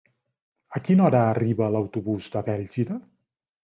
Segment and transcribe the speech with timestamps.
[0.79, 3.03] A quina hora arriba l'autobús de Bèlgida?